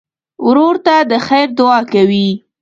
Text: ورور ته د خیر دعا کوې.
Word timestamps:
ورور 0.47 0.75
ته 0.85 0.95
د 1.11 1.13
خیر 1.27 1.47
دعا 1.59 1.79
کوې. 1.91 2.27